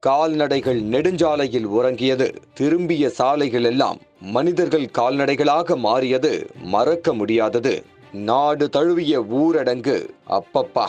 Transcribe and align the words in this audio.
கால்நடைகள் 0.00 0.82
நெடுஞ்சாலையில் 0.82 1.64
உறங்கியது. 1.64 2.34
திரும்பிய 2.54 3.08
சாலைகள் 3.08 3.64
எல்லாம் 3.64 3.98
மனிதர்கள் 4.20 4.90
கால்நடைகளாக 4.98 5.76
மாறியது. 5.76 6.50
மறக்க 6.62 7.14
முடியாதது. 7.14 7.84
நாடு 8.12 8.68
தழுவிய 8.68 9.20
ஊரடங்கு. 9.20 10.08
அப்பப்பா. 10.28 10.86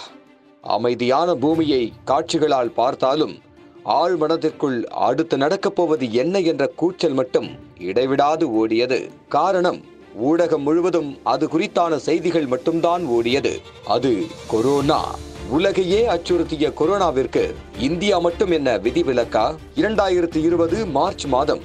அமைதியான 0.62 1.36
பூமியை 1.36 1.94
காட்சிகளால் 2.06 2.72
பார்த்தாலும் 2.72 3.38
ஆழ்மனதிற்குள் 3.86 4.84
அடுத்து 4.84 5.38
நடக்கப் 5.38 5.76
போவது 5.76 6.14
என்ன 6.14 6.40
என்ற 6.40 6.68
கூச்சல் 6.68 7.14
மட்டும் 7.14 7.50
இடைவிடாது 7.80 8.68
ஓடியது. 8.68 9.10
காரணம் 9.30 9.82
ஊடகம் 10.24 10.64
முழுவதும் 10.64 11.18
அது 11.24 11.48
குறித்தான 11.48 11.96
செய்திகள் 11.96 12.46
மட்டும்தான் 12.46 13.08
ஓடியது. 13.08 13.60
அது 13.86 14.26
கொரோனா. 14.48 15.16
உலகையே 15.50 16.08
அச்சுறுத்திய 16.08 16.74
கொரோனாவிற்கு 16.80 17.54
இந்தியா 17.78 18.20
மட்டும் 18.20 18.52
என்ன 18.52 18.78
விதிவிலக்கா? 18.78 19.56
இரண்டாயிரத்தி 19.76 20.36
இருபது 20.36 20.86
மார்ச் 20.86 21.26
மாதம் 21.26 21.60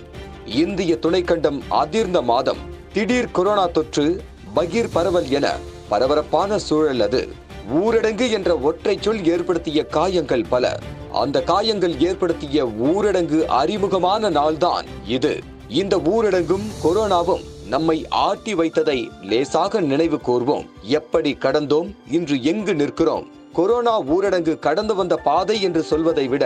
இந்திய 0.45 0.99
துணைக்கண்டம் 1.03 1.61
அதிர்ந்த 1.71 2.23
மாதம். 2.23 2.57
திடீர் 2.93 3.31
கொரோனா 3.31 3.67
தொற்று 3.67 4.23
பகீர் 4.57 4.89
பரவல் 4.93 5.29
என 5.31 5.57
பரபரப்பான 5.89 6.59
சூழல் 6.59 7.01
அது. 7.01 7.29
ஊரடங்கு 7.75 8.31
என்ற 8.31 8.59
ஒற்றை 8.59 8.99
சொல் 9.01 9.27
ஏற்படுத்திய 9.27 9.85
காயங்கள் 9.85 10.45
பல. 10.49 10.79
அந்த 11.13 11.43
காயங்கள் 11.43 12.01
ஏற்படுத்திய 12.01 12.65
ஊரடங்கு 12.67 13.45
அறிமுகமான 13.45 14.31
நாள்தான் 14.31 14.85
இது. 15.07 15.41
இந்த 15.69 15.97
ஊரடங்கும் 15.97 16.71
கொரோனாவும் 16.85 17.45
நம்மை 17.69 18.07
ஆட்டி 18.09 18.55
வைத்ததை 18.55 19.09
லேசாக 19.23 19.81
நினைவு 19.81 20.17
கூர்வோம். 20.17 20.67
எப்படி 20.83 21.37
கடந்தோம்? 21.41 21.95
இன்று 22.11 22.43
எங்கு 22.43 22.75
நிற்கிறோம்? 22.75 23.43
கொரோனா 23.55 24.01
ஊரடங்கு 24.07 24.59
கடந்து 24.59 24.95
வந்த 24.95 25.17
பாதை 25.17 25.63
என்று 25.63 25.83
சொல்வதை 25.83 26.29
விட 26.29 26.45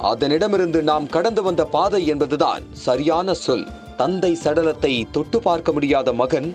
அதனிடமிருந்து 0.00 0.80
நாம் 0.82 1.06
கடந்து 1.06 1.42
வந்த 1.42 1.64
பாதை 1.64 2.06
என்பதுதான் 2.06 2.62
சரியான 2.72 3.34
சொல். 3.34 3.66
தந்தை 3.96 4.36
சடலத்தை 4.44 5.06
தொட்டு 5.10 5.42
பார்க்க 5.42 5.72
முடியாத 5.72 6.12
மகன் 6.12 6.48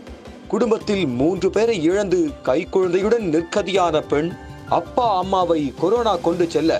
குடும்பத்தில் 0.47 1.05
மூன்று 1.13 1.49
பேரை 1.49 1.83
இழந்து 1.83 2.31
கைக்குழந்தையுடன் 2.45 3.25
நிற்கதியான 3.29 3.99
பெண் 4.07 4.29
அப்பா 4.69 5.17
அம்மாவை 5.17 5.73
கொரோனா 5.79 6.15
கொண்டு 6.17 6.49
செல்ல 6.49 6.71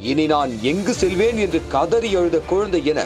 இனி 0.00 0.26
நான் 0.26 0.58
எங்கு 0.62 0.94
செல்வேன் 0.94 1.36
என்று 1.36 1.60
கதறி 1.68 2.10
எழுத 2.12 2.38
குழந்தை 2.46 2.86
என 2.86 3.00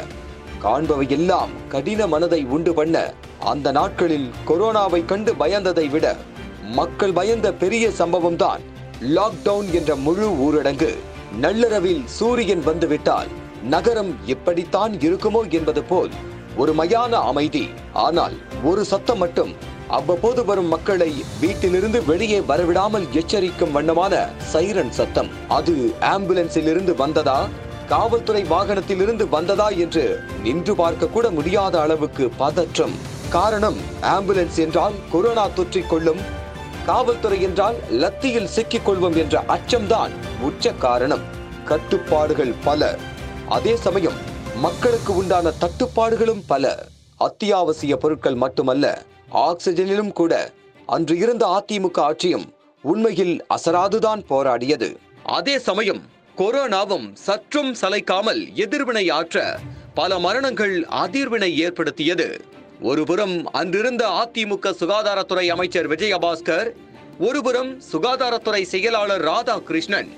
காண்பவையெல்லாம் 0.63 1.53
கடின 1.69 2.07
மனதை 2.07 2.45
உண்டு 2.49 2.75
பண்ண 2.75 2.97
அந்த 3.45 3.71
நாட்களில் 3.71 4.29
கொரோனாவை 4.47 5.05
கண்டு 5.05 5.35
பயந்ததை 5.35 5.91
விட 5.91 6.07
மக்கள் 6.75 7.13
பயந்த 7.13 7.53
பெரிய 7.53 7.91
சம்பவம்தான் 7.99 8.63
லாக்டவுன் 9.09 9.69
என்ற 9.73 9.97
முழு 9.97 10.27
ஊரடங்கு 10.45 10.89
நள்ளிரவில் 11.41 12.03
சூரியன் 12.07 12.65
வந்துவிட்டால் 12.65 13.29
நகரம் 13.63 14.11
எப்படித்தான் 14.25 14.93
இருக்குமோ 14.93 15.51
என்பது 15.51 15.83
போல் 15.83 16.11
ஒரு 16.57 16.73
மயான 16.75 17.13
அமைதி. 17.31 17.63
ஆனால் 17.93 18.35
ஒரு 18.63 18.85
சத்தம் 18.85 19.19
மட்டும் 19.19 19.53
அவ்வப்போது 19.89 20.45
வரும் 20.45 20.69
மக்களை 20.69 21.25
வீட்டிலிருந்து 21.41 22.05
வெளியே 22.05 22.41
வரவிடாமல் 22.41 23.07
எச்சரிக்கும் 23.13 23.71
வண்ணமான 23.71 24.29
சைரன் 24.39 24.93
சத்தம். 24.99 25.31
அது 25.49 25.75
ஆம்புலன்ஸில் 26.01 26.69
இருந்து 26.73 26.97
வந்ததா? 26.97 27.49
காவல்துறை 27.89 28.45
வாகனத்தில் 28.45 29.01
இருந்து 29.01 29.29
வந்ததா 29.29 29.69
என்று 29.69 30.05
நின்று 30.43 30.75
பார்க்க 30.75 31.07
கூட 31.07 31.31
முடியாத 31.31 31.81
அளவுக்கு 31.81 32.31
பதற்றம். 32.37 32.95
காரணம் 33.31 33.81
ஆம்புலன்ஸ் 34.03 34.61
என்றால் 34.67 34.95
கொரோனா 35.11 35.49
தொற்றிக் 35.49 35.89
கொள்ளும் 35.89 36.23
காவல்துறை 36.87 37.43
என்றால் 37.43 37.75
லத்தியில் 37.91 38.45
சிக்கிக் 38.45 38.89
கொள்வோம் 38.89 39.17
என்ற 39.17 39.45
அச்சம்தான் 39.49 40.11
உச்ச 40.41 40.73
காரணம். 40.73 41.21
கட்டுப்பாடுகள் 41.65 42.55
பல. 42.65 42.99
அதே 43.49 43.77
சமயம் 43.77 44.13
மக்களுக்கு 44.57 45.17
உண்டான 45.17 45.53
தட்டுப்பாடுகளும் 45.61 46.43
பல. 46.47 46.87
அத்தியாவசிய 47.17 47.97
பொருட்கள் 47.97 48.35
மட்டுமல்ல 48.35 49.03
ஆக்சிஜனிலும் 49.33 50.13
கூட. 50.13 50.53
அன்று 50.87 51.17
இருந்த 51.17 51.65
அதிமுக 51.65 51.99
ஆட்சியும் 51.99 52.55
உண்மையில் 52.83 53.47
அசராதுதான் 53.55 54.23
போராடியது. 54.31 54.97
அதே 55.25 55.59
சமயம் 55.59 56.03
கொரோனாவும் 56.37 57.13
சற்றும் 57.13 57.75
சலைக்காமல் 57.81 58.53
எதிர்வினை 58.55 59.11
ஆற்ற 59.11 59.59
பல 59.95 60.19
மரணங்கள் 60.19 60.87
அதிர்வினை 60.91 61.55
ஏற்படுத்தியது. 61.55 62.45
ஒருபுறம் 62.89 63.35
அன்றிருந்த 63.53 64.05
அதிமுக 64.21 64.71
சுகாதாரத்துறை 64.81 65.47
அமைச்சர் 65.49 65.89
விஜயபாஸ்கர் 65.91 66.69
ஒருபுறம் 67.19 67.73
சுகாதாரத்துறை 67.93 68.63
செயலாளர் 68.63 69.25
ராதாகிருஷ்ணன். 69.25 70.09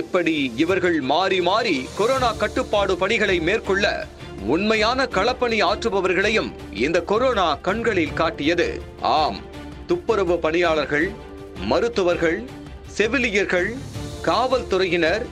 இப்படி 0.00 0.52
இவர்கள் 0.56 1.00
மாறி 1.00 1.40
மாறி 1.40 1.88
கொரோனா 1.96 2.32
கட்டுப்பாடு 2.32 2.96
பணிகளை 2.96 3.40
மேற்கொள்ள 3.40 4.06
உண்மையான 4.46 5.04
களப்பணி 5.04 5.58
ஆற்றுபவர்களையும் 5.70 6.50
இந்த 6.72 7.00
கொரோனா 7.00 7.54
கண்களில் 7.54 8.12
காட்டியது. 8.12 8.68
ஆம் 9.00 9.40
துப்புரவு 9.86 10.38
பணியாளர்கள் 10.38 11.10
மருத்துவர்கள் 11.66 12.38
செவிலியர்கள் 12.98 13.70
காவல்துறையினர் 14.22 15.26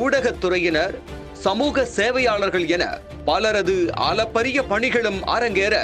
ஊடகத்துறையினர் 0.00 0.96
சமூக 1.32 1.84
சேவையாளர்கள் 1.84 2.66
என 2.66 2.84
பலரது 3.24 3.76
அளப்பரிய 3.94 4.62
பணிகளும் 4.62 5.20
அரங்கேற 5.36 5.76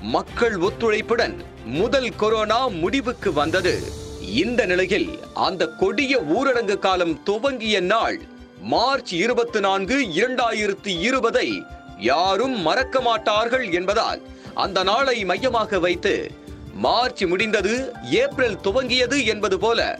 மக்கள் 0.00 0.58
ஒத்துழைப்புடன் 0.58 1.34
முதல் 1.64 2.14
கொரோனா 2.16 2.68
முடிவுக்கு 2.68 3.32
வந்தது. 3.32 3.82
இந்த 4.22 4.66
நிலையில் 4.66 5.18
அந்த 5.34 5.66
கொடிய 5.66 6.18
ஊரடங்கு 6.18 6.78
காலம் 6.78 7.22
துவங்கிய 7.22 7.80
நாள் 7.80 8.18
மார்ச் 8.62 9.14
இருபத்தி 9.14 9.60
நான்கு 9.60 10.12
இரண்டாயிரத்தி 10.14 11.00
இருபதை 11.00 11.62
யாரும் 11.98 12.62
மறக்க 12.62 13.00
மாட்டார்கள் 13.00 13.72
என்பதால் 13.72 14.20
அந்த 14.54 14.82
நாளை 14.82 15.24
மையமாக 15.24 15.78
வைத்து 15.78 16.30
மார்ச் 16.74 17.24
முடிந்தது 17.24 17.92
ஏப்ரல் 18.10 18.58
துவங்கியது 18.60 19.24
என்பது 19.24 19.58
போல 19.58 19.98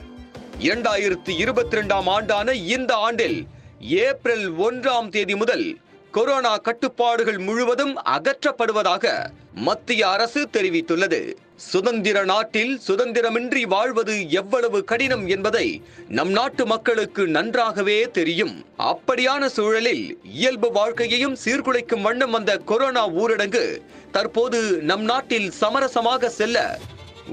இரண்டாயிரத்தி 0.59 1.29
இருபத்தி 1.29 1.77
ரெண்டாம் 1.77 2.09
ஆண்டான 2.09 2.51
இந்த 2.51 2.95
ஆண்டில் 2.97 3.47
ஏப்ரல் 3.81 4.51
ஒன்றாம் 4.57 5.09
தேதி 5.09 5.35
முதல் 5.35 5.79
கொரோனா 6.15 6.57
கட்டுப்பாடுகள் 6.57 7.37
முழுவதும் 7.37 7.93
அகற்றப்படுவதாக 8.15 9.05
மத்திய 9.53 10.09
அரசு 10.09 10.49
தெரிவித்துள்ளது. 10.53 11.19
சுதந்திர 11.55 12.23
நாட்டில் 12.23 12.81
சுதந்திரமின்றி 12.87 13.61
வாழ்வது 13.67 14.29
எவ்வளவு 14.29 14.83
கடினம் 14.83 15.27
என்பதை 15.27 15.81
நம் 16.07 16.29
நாட்டு 16.29 16.65
மக்களுக்கு 16.65 17.27
நன்றாகவே 17.27 18.09
தெரியும். 18.17 18.65
அப்படியான 18.77 19.45
சூழலில் 19.45 20.19
இயல்பு 20.23 20.71
வாழ்க்கையையும் 20.71 21.37
சீர்குலைக்கும் 21.45 22.01
வண்ணம் 22.01 22.31
வந்த 22.31 22.57
கொரோனா 22.57 23.09
ஊரடங்கு 23.09 23.65
தற்போது 24.11 24.61
நம் 24.81 25.03
நாட்டில் 25.03 25.51
சமரசமாக 25.61 26.29
செல்ல 26.29 26.79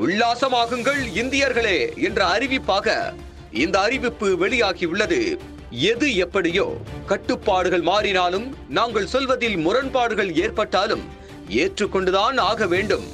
உல்லாசமாகுங்கள் 0.00 1.04
இந்தியர்களே 1.14 1.78
என்ற 1.96 2.38
அறிவிப்பாக 2.38 3.14
இந்த 3.52 3.80
அறிவிப்பு 3.80 4.36
வெளியாகியுள்ளது. 4.40 5.38
எது 5.70 6.16
எப்படியோ 6.16 6.76
கட்டுப்பாடுகள் 7.06 7.82
மாறினாலும் 7.82 8.52
நாங்கள் 8.68 9.06
சொல்வதில் 9.06 9.56
முரண்பாடுகள் 9.56 10.34
ஏற்பட்டாலும் 10.34 11.02
ஏற்றுக்கொண்டுதான் 11.48 12.36
ஆக 12.36 12.66
வேண்டும். 12.66 13.04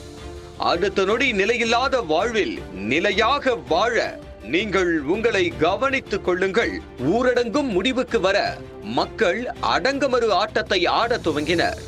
அடுத்த 0.59 1.05
நொடி 1.05 1.33
நிலையில்லாத 1.33 2.07
வாழ்வில் 2.07 2.59
நிலையாக 2.73 3.55
வாழ 3.55 4.21
நீங்கள் 4.43 5.03
உங்களை 5.03 5.53
கவனித்துக் 5.59 6.25
கொள்ளுங்கள். 6.25 6.81
ஊரடங்கும் 7.05 7.69
முடிவுக்கு 7.69 8.21
வர 8.21 8.59
மக்கள் 8.83 9.53
அடங்கமறு 9.63 10.29
ஆட்டத்தை 10.29 10.87
ஆடத் 10.87 11.27
துவங்கினர். 11.27 11.79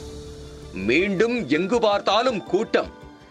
மீண்டும் 0.72 1.48
எங்கு 1.48 1.80
பார்த்தாலும் 1.80 2.44
கூட்டம். 2.44 2.90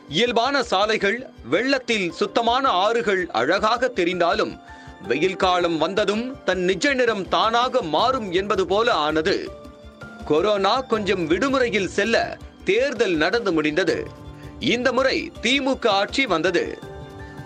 இயல்பான 0.10 0.64
சாலைகள் 0.64 1.30
வெள்ளத்தில் 1.50 2.12
சுத்தமான 2.12 2.70
ஆறுகள் 2.70 3.28
அழகாக 3.32 3.92
தெரிந்தாலும் 3.96 4.60
வெயில் 5.08 5.36
காலம் 5.36 5.78
வந்ததும் 5.78 6.44
தன் 6.44 6.60
நிஜ 6.60 6.94
நிறம் 6.94 7.28
தானாக 7.28 7.82
மாறும் 7.82 8.32
என்பது 8.32 8.68
போல 8.68 8.94
ஆனது. 8.94 9.52
கொரோனா 10.26 10.82
கொஞ்சம் 10.82 11.28
விடுமுறையில் 11.28 11.88
செல்ல 11.88 12.38
தேர்தல் 12.64 13.16
நடந்து 13.16 13.54
முடிந்தது. 13.54 14.08
இந்த 14.60 14.92
முறை 14.92 15.32
திமுக 15.42 15.88
ஆட்சி 15.88 16.26
வந்தது. 16.26 16.80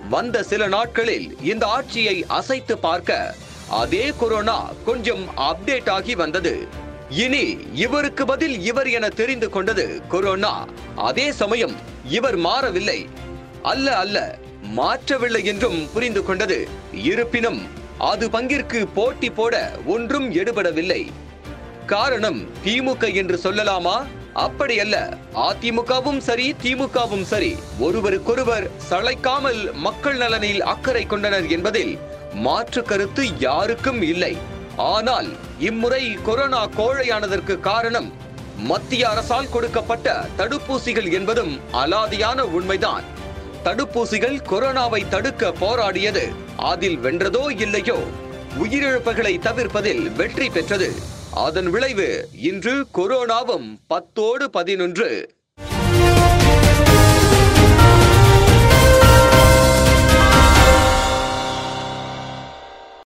வந்த 0.09 0.43
சில 0.43 0.67
நாட்களில் 0.67 1.37
இந்த 1.41 1.67
ஆட்சியை 1.67 2.25
அசைத்து 2.27 2.77
பார்க்க 2.77 3.35
அதே 3.69 4.13
கொரோனா 4.19 4.71
கொஞ்சம் 4.85 5.23
அப்டேட் 5.37 5.89
ஆகி 5.89 6.15
வந்தது. 6.15 6.67
இனி 7.09 7.57
இவருக்கு 7.73 8.25
பதில் 8.25 8.61
இவர் 8.61 8.89
என 8.89 9.09
தெரிந்து 9.09 9.49
கொண்டது 9.49 10.01
கொரோனா. 10.07 10.67
அதே 10.95 11.31
சமயம் 11.31 11.75
இவர் 12.09 12.35
மாறவில்லை. 12.35 13.07
அல்ல 13.63 13.97
அல்ல 13.97 14.37
மாற்றவில்லை 14.63 15.45
என்றும் 15.45 15.89
புரிந்து 15.93 16.23
கொண்டது. 16.23 16.67
இருப்பினும் 16.93 17.67
அது 17.97 18.29
பங்கிற்கு 18.29 18.87
போட்டி 18.93 19.29
போட 19.29 19.79
ஒன்றும் 19.85 20.33
எடுபடவில்லை. 20.33 21.11
காரணம் 21.85 22.49
திமுக 22.65 23.13
என்று 23.13 23.39
சொல்லலாமா? 23.43 24.05
அப்படியல்ல. 24.35 25.17
அதிமுகவும் 25.35 26.17
சரி 26.17 26.55
திமுகவும் 26.63 27.21
சரி. 27.21 27.55
ஒருவருக்கொருவர் 27.79 28.69
சளைக்காமல் 28.89 29.73
மக்கள் 29.73 30.17
நலனில் 30.17 30.61
அக்கறை 30.61 31.05
கொண்டனர் 31.05 31.47
என்பதில் 31.47 31.97
மாற்று 32.33 32.83
கருத்து 32.83 33.37
யாருக்கும் 33.39 34.01
இல்லை. 34.01 34.37
ஆனால் 34.77 35.27
இம்முறை 35.59 36.17
கொரோனா 36.23 36.67
கோழையானதற்கு 36.67 37.59
காரணம் 37.59 38.13
மத்திய 38.57 39.09
அரசால் 39.09 39.49
கொடுக்கப்பட்ட 39.49 40.25
தடுப்பூசிகள் 40.37 41.11
என்பதும் 41.11 41.59
அலாதியான 41.73 42.41
உண்மைதான். 42.41 43.03
தடுப்பூசிகள் 43.69 44.39
கொரோனாவை 44.49 45.07
தடுக்க 45.07 45.53
போராடியது. 45.61 46.33
அதில் 46.57 46.97
வென்றதோ 46.97 47.61
இல்லையோ? 47.61 47.97
உயிரிழப்புகளை 48.63 49.39
தவிர்ப்பதில் 49.39 50.15
வெற்றி 50.15 50.49
பெற்றது. 50.49 50.91
அதன் 51.33 51.69
விளைவு 51.69 52.29
இன்று 52.33 52.87
கொரோனாவும் 52.93 53.77
பத்தோடு 53.87 54.49
பதினொன்று. 54.49 55.33